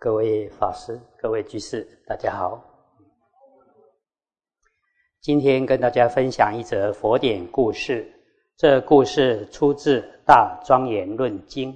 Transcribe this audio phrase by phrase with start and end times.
[0.00, 2.62] 各位法师、各位居士，大家好。
[5.20, 8.08] 今天跟大家分享一则佛典故事。
[8.56, 11.72] 这故事出自《大庄严论经》，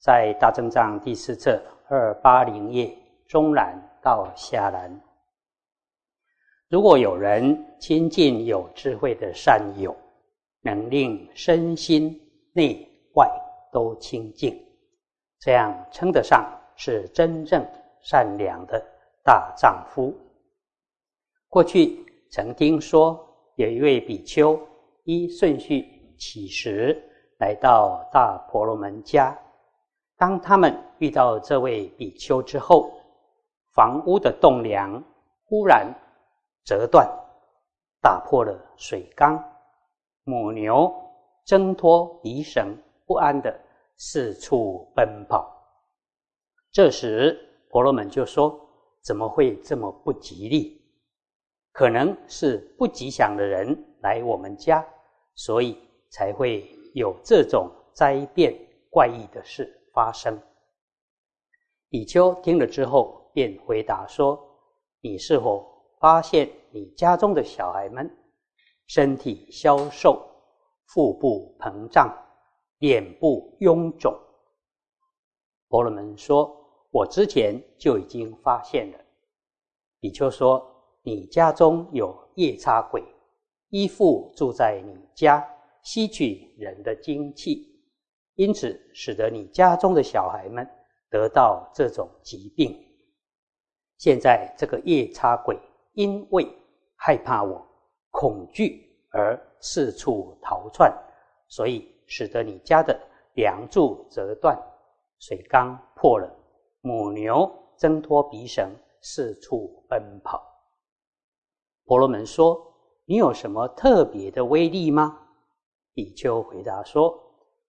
[0.00, 2.92] 在大正藏第四册二八零页
[3.28, 5.00] 中栏到下栏。
[6.68, 9.96] 如果有人亲近有智慧的善友，
[10.60, 12.20] 能令身心
[12.52, 12.84] 内
[13.14, 13.30] 外
[13.72, 14.60] 都清净，
[15.38, 16.44] 这样称得上
[16.82, 17.62] 是真正
[18.00, 18.82] 善良的
[19.22, 20.16] 大丈夫。
[21.50, 23.22] 过去曾听说
[23.56, 24.58] 有一位比丘
[25.04, 26.00] 依顺序。
[26.16, 27.02] 起时
[27.38, 29.34] 来到大婆罗门家，
[30.18, 32.92] 当他们遇到这位比丘之后，
[33.72, 35.02] 房屋的栋梁
[35.46, 35.90] 忽然
[36.62, 37.08] 折断，
[38.02, 39.42] 打破了水缸，
[40.24, 40.92] 母牛
[41.46, 42.76] 挣脱离绳，
[43.06, 43.58] 不安的
[43.96, 45.59] 四处奔跑。
[46.72, 47.38] 这时
[47.68, 48.60] 婆罗门就说
[49.02, 50.80] ：“怎么会这么不吉利？
[51.72, 54.86] 可能是不吉祥的人来我们家，
[55.34, 55.78] 所以。”
[56.12, 58.52] 才会有这种灾变
[58.90, 60.36] 怪异的事发生。
[61.88, 64.36] 比丘听了之后，便回答说
[65.00, 65.64] ：“你是否
[66.00, 68.10] 发现你家中的小孩们
[68.88, 70.20] 身体消瘦、
[70.88, 72.12] 腹部膨胀、
[72.78, 74.12] 脸部臃肿？”
[75.70, 76.52] 婆罗门说
[76.90, 78.98] ：“我之前就已经发现了。”
[80.00, 80.64] 比丘说
[81.02, 83.02] ：“你家中有夜叉鬼，
[83.68, 85.46] 依附住在你家。”
[85.82, 87.66] 吸取人的精气，
[88.34, 90.68] 因此使得你家中的小孩们
[91.08, 92.78] 得到这种疾病。
[93.96, 95.58] 现在这个夜叉鬼
[95.94, 96.46] 因为
[96.96, 97.66] 害怕我、
[98.10, 100.94] 恐惧而四处逃窜，
[101.48, 102.94] 所以使得你家的
[103.32, 104.54] 梁柱折断、
[105.18, 106.30] 水缸破了、
[106.82, 110.42] 母牛挣脱鼻绳四处奔跑。
[111.84, 112.60] 婆罗门说
[113.04, 115.18] ：“你有什么特别的威力吗？”
[115.92, 117.18] 比丘回答说：“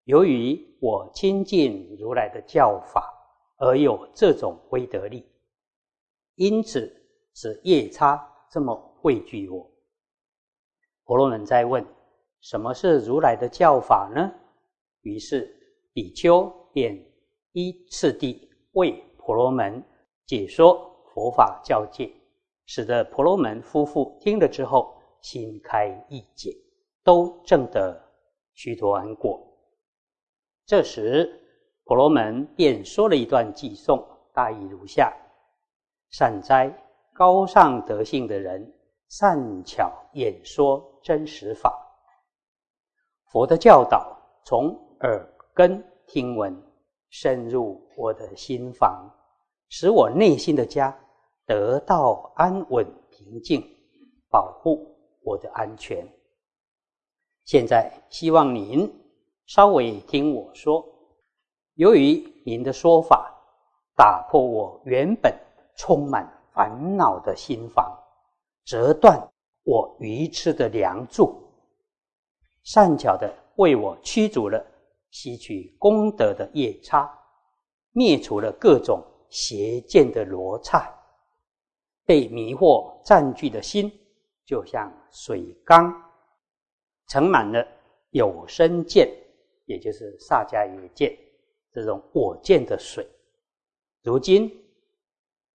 [0.05, 3.11] 由于我亲近如来的教法，
[3.57, 5.27] 而有这种威德力，
[6.35, 6.91] 因此
[7.33, 9.69] 使夜叉这么畏惧我。”
[11.03, 11.85] 婆罗门再问
[12.41, 14.31] ：“什么是如来的教法呢？”
[15.01, 15.51] 于是
[15.93, 16.95] 比丘便
[17.53, 19.83] 依次第为婆罗门
[20.25, 22.11] 解说佛法教戒，
[22.65, 26.55] 使得婆罗门夫妇听了之后心开意解，
[27.03, 28.09] 都证得。
[28.53, 29.41] 须陀洹果。
[30.65, 31.41] 这时，
[31.85, 35.11] 婆罗门便说了一段偈颂，大意如下：
[36.09, 36.71] 善哉，
[37.13, 38.71] 高尚德性的人，
[39.07, 41.73] 善巧演说真实法。
[43.31, 46.53] 佛的教导从耳根听闻，
[47.11, 49.07] 深入我的心房，
[49.69, 50.97] 使我内心的家
[51.45, 53.61] 得到安稳平静，
[54.29, 54.87] 保护
[55.21, 56.07] 我的安全。
[57.43, 58.91] 现在希望您
[59.45, 60.83] 稍微听我说。
[61.75, 63.33] 由于您的说法
[63.95, 65.33] 打破我原本
[65.75, 67.93] 充满烦恼的心房，
[68.63, 69.19] 折断
[69.63, 71.35] 我愚痴的梁柱，
[72.63, 74.65] 善巧的为我驱逐了
[75.11, 77.07] 吸取功德的夜叉，
[77.91, 80.91] 灭除了各种邪见的罗刹，
[82.05, 83.91] 被迷惑占据的心，
[84.45, 85.93] 就像水缸。
[87.07, 87.67] 盛满了
[88.11, 89.09] 有生见，
[89.65, 91.13] 也就是萨迦耶见
[91.73, 93.05] 这种我见的水，
[94.01, 94.49] 如今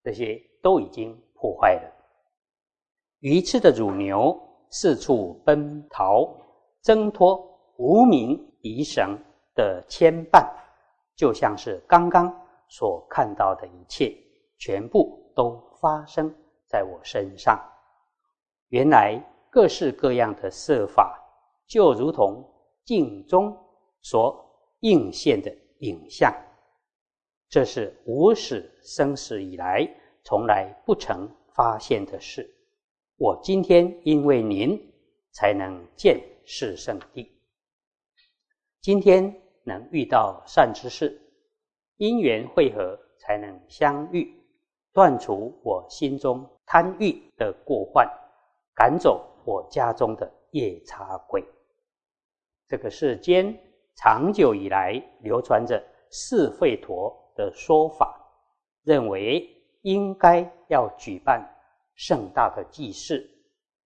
[0.02, 1.92] 这些都已经破坏了。
[3.20, 6.28] 愚痴的乳牛四处奔逃，
[6.82, 7.42] 挣脱
[7.78, 9.18] 无名敌绳
[9.56, 10.48] 的牵绊，
[11.16, 12.32] 就像是刚刚
[12.68, 14.16] 所看到的一切，
[14.56, 16.32] 全部都发生
[16.68, 17.60] 在我身上。
[18.68, 21.20] 原来各式各样的色法。
[21.68, 22.48] 就如同
[22.84, 23.52] 镜中
[24.00, 24.40] 所
[24.82, 26.32] 映现的影像，
[27.48, 29.84] 这是无始生死以来
[30.22, 32.48] 从来不曾发现的事。
[33.16, 34.80] 我今天因为您
[35.32, 37.36] 才能见世圣地，
[38.80, 39.34] 今天
[39.66, 41.20] 能遇到善知识，
[41.96, 44.32] 因缘会合才能相遇，
[44.92, 48.08] 断除我心中贪欲的过患，
[48.74, 51.44] 赶走我家中的夜叉鬼。
[52.68, 53.58] 这个世间
[53.96, 58.16] 长久以来流传着四吠陀的说法，
[58.84, 59.44] 认为
[59.82, 61.44] 应该要举办
[61.96, 63.28] 盛大的祭祀，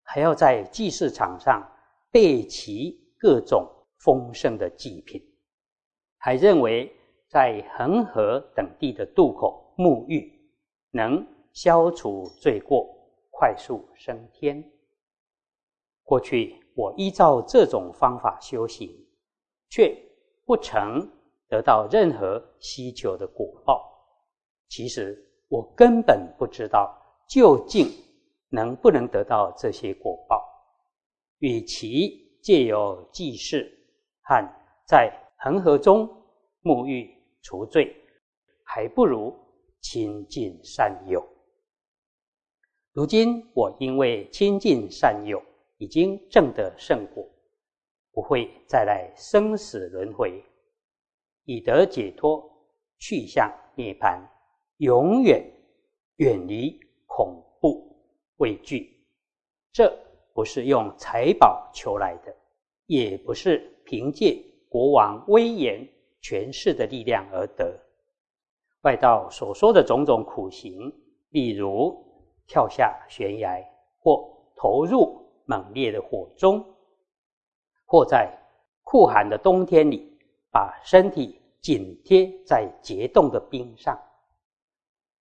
[0.02, 1.66] 还要在祭祀场上
[2.10, 3.66] 备齐各种
[3.98, 5.22] 丰盛的祭品，
[6.22, 6.94] 还认为
[7.28, 10.30] 在恒河等地的渡口沐浴
[10.90, 12.86] 能消除罪过，
[13.30, 14.62] 快速升天。
[16.02, 18.90] 过去我依照这种方法修行，
[19.70, 19.96] 却
[20.44, 21.10] 不曾
[21.48, 23.90] 得到任何希求的果报。
[24.68, 25.18] 其实
[25.48, 26.94] 我根本不知道
[27.28, 27.88] 究竟
[28.50, 30.46] 能不能得到这些果报。
[31.38, 33.64] 与其借由祭祀
[34.20, 34.46] 和
[34.86, 35.10] 在
[35.42, 36.08] 恒河中
[36.62, 37.10] 沐浴
[37.42, 37.96] 除罪，
[38.62, 39.34] 还不如
[39.80, 41.26] 亲近善友。
[42.92, 45.42] 如今我因为亲近善友。
[45.82, 47.26] 已经证得圣果，
[48.12, 50.44] 不会再来生死轮回，
[51.44, 52.46] 以得解脱，
[52.98, 54.20] 去向涅槃，
[54.76, 55.42] 永远
[56.16, 57.96] 远离恐怖
[58.36, 58.94] 畏惧。
[59.72, 59.90] 这
[60.34, 62.36] 不是用财宝求来的，
[62.84, 64.38] 也不是凭借
[64.70, 65.86] 国王威严
[66.22, 67.78] 权势的力量而得。
[68.84, 70.90] 外道所说的种种苦行，
[71.28, 71.94] 例如
[72.46, 73.62] 跳下悬崖
[73.98, 74.26] 或
[74.56, 75.18] 投入。
[75.46, 76.64] 猛烈的火中，
[77.84, 78.32] 或在
[78.84, 80.16] 酷寒的冬天里，
[80.52, 83.96] 把身体紧贴在结冻的冰上；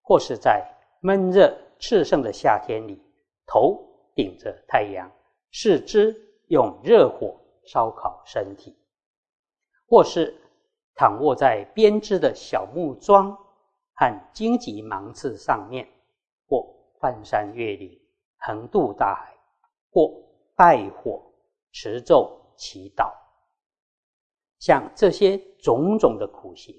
[0.04, 0.64] 或是在
[1.02, 3.02] 闷热炽盛的夏天里，
[3.48, 5.12] 头顶着太阳，
[5.52, 6.16] 四肢
[6.50, 8.72] 用热火烧烤身体；
[9.90, 10.40] 或是
[10.96, 13.38] 躺卧在编织的小木桩
[13.96, 15.88] 和荆棘芒刺上面，
[16.48, 16.66] 或
[17.02, 18.00] 翻山越岭，
[18.38, 19.36] 横渡大海。
[19.92, 20.14] 或
[20.56, 21.20] 拜火
[21.72, 23.12] 持咒祈祷，
[24.60, 26.76] 像这些种种的苦行，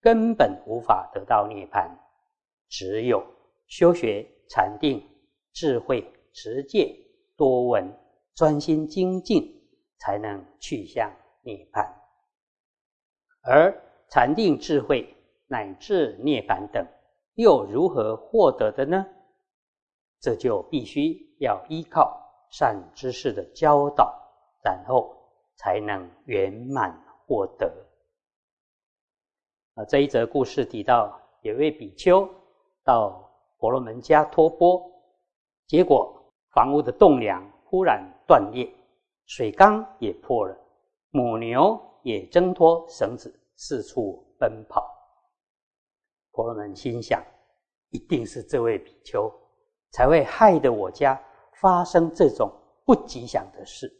[0.00, 1.86] 根本无法得到涅槃。
[2.70, 3.22] 只有
[3.66, 5.06] 修学禅定、
[5.52, 6.96] 智慧、持戒、
[7.36, 7.92] 多闻、
[8.34, 9.54] 专心精进，
[9.98, 11.12] 才能去向
[11.42, 12.05] 涅槃。
[13.46, 13.74] 而
[14.08, 15.14] 禅定、智慧
[15.46, 16.86] 乃至涅槃等，
[17.34, 19.06] 又如何获得的呢？
[20.20, 22.22] 这就必须要依靠。
[22.48, 24.14] 善知识的教导，
[24.62, 25.12] 然后
[25.56, 26.96] 才能圆满
[27.26, 27.70] 获得。
[29.74, 32.26] 啊，这一则故事提到，有位比丘
[32.84, 33.28] 到
[33.58, 34.80] 婆罗门家托钵，
[35.66, 38.72] 结果房屋的栋梁忽然断裂，
[39.26, 40.56] 水缸也破了，
[41.10, 44.88] 母牛也挣脱绳子四处奔跑。
[46.30, 47.20] 婆罗门心想，
[47.90, 49.28] 一定是这位比丘
[49.90, 51.20] 才会害得我家。
[51.58, 52.52] 发生这种
[52.84, 53.90] 不吉祥的事，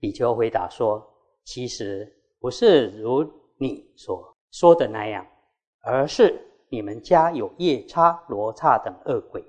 [0.00, 1.00] 比丘回答说
[1.46, 3.22] ：“其实不是如
[3.58, 5.24] 你所说的那样，
[5.82, 9.40] 而是你们家有夜叉、罗刹等恶鬼，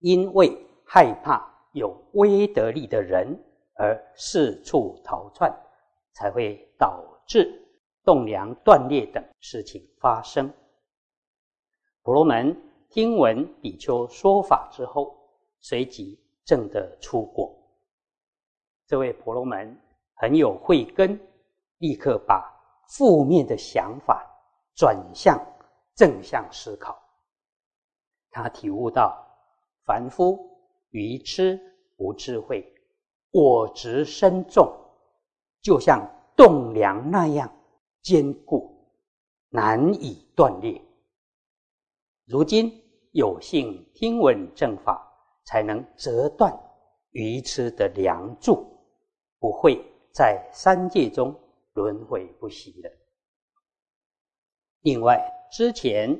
[0.00, 0.54] 因为
[0.84, 3.26] 害怕有威德力的人
[3.78, 5.50] 而四处逃窜，
[6.14, 7.62] 才会导致
[8.02, 10.50] 栋梁断裂等事情发生。”
[12.02, 12.70] 婆罗门。
[12.90, 15.18] 听闻比丘说法之后，
[15.58, 17.52] 随即证得出果。
[18.86, 19.76] 这位婆罗门
[20.14, 21.18] 很有慧根，
[21.78, 22.48] 立刻把
[22.90, 24.24] 负面的想法
[24.76, 25.36] 转向
[25.96, 26.96] 正向思考。
[28.30, 29.26] 他体悟到，
[29.84, 30.38] 凡夫
[30.90, 31.58] 愚痴
[31.96, 32.64] 无智慧，
[33.32, 34.72] 我执深重，
[35.64, 37.52] 就像栋梁那样
[38.02, 38.70] 坚固，
[39.48, 40.80] 难以断裂。
[42.26, 42.80] 如今。
[43.16, 45.00] 有幸听闻正法，
[45.44, 46.52] 才能折断
[47.10, 48.66] 愚痴的梁柱，
[49.38, 49.80] 不会
[50.12, 51.32] 在三界中
[51.74, 52.90] 轮回不息了。
[54.80, 56.10] 另外，之前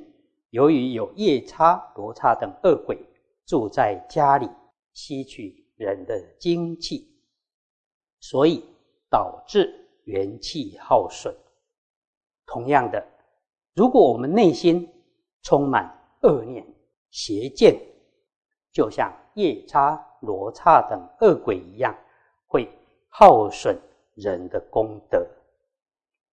[0.50, 2.96] 由于有夜叉、罗刹等恶鬼
[3.44, 4.48] 住在家里，
[4.92, 7.12] 吸取人的精气，
[8.20, 8.64] 所以
[9.14, 9.72] 导致
[10.06, 11.32] 元气耗损。
[12.46, 13.06] 同样的，
[13.72, 14.92] 如果我们内心
[15.42, 15.88] 充满
[16.22, 16.66] 恶念，
[17.12, 17.80] 邪见
[18.72, 21.96] 就像夜叉、罗刹等恶鬼一样，
[22.48, 22.68] 会
[23.08, 23.80] 耗损
[24.16, 25.24] 人的功德。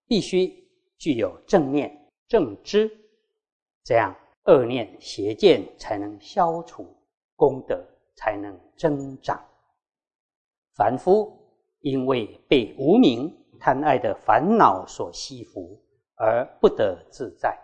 [0.08, 0.52] 必须
[0.98, 2.90] 具有正念、正知，
[3.84, 4.12] 这样
[4.46, 6.84] 恶念、邪见才能消除，
[7.36, 7.80] 功德
[8.16, 9.40] 才能增长。
[10.74, 11.41] 凡夫
[11.82, 15.80] 因为被无名贪爱的烦恼所吸伏，
[16.16, 17.58] 而不得自在。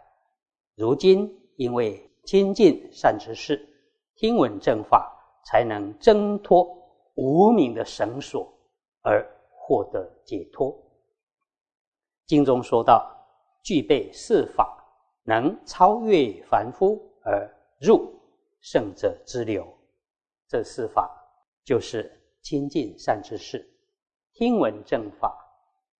[0.76, 3.68] 如今因为亲近善知识，
[4.16, 5.12] 听闻正法，
[5.46, 6.68] 才能挣脱
[7.16, 8.48] 无名的绳索，
[9.02, 10.76] 而获得解脱。
[12.26, 13.10] 经中说到，
[13.64, 14.84] 具备四法，
[15.24, 18.14] 能超越凡夫而入
[18.60, 19.66] 圣者之流。
[20.48, 21.10] 这四法
[21.64, 23.68] 就是亲近善知识，
[24.38, 25.36] 听闻正法，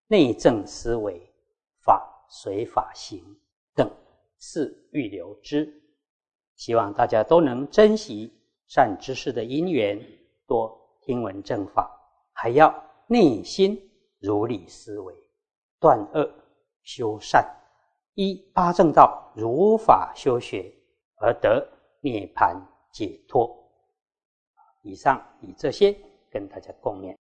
[0.06, 1.20] 内证思维，
[1.84, 3.20] 法随法行
[3.74, 3.90] 等
[4.38, 5.68] 四欲留之。
[6.54, 8.32] 希望大家都能珍惜
[8.68, 10.00] 善知识的因缘，
[10.46, 11.90] 多听闻正法，
[12.32, 12.72] 还要
[13.08, 13.76] 内心
[14.20, 15.12] 如理思维，
[15.80, 16.32] 断恶
[16.84, 17.44] 修善，
[18.14, 20.72] 依八正道如法修学，
[21.16, 21.68] 而得
[22.02, 22.56] 涅槃
[22.92, 23.52] 解脱。
[24.82, 25.92] 以上以这些
[26.30, 27.16] 跟大家共勉。